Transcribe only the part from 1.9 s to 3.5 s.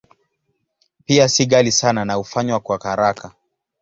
na hufanywa kwa haraka.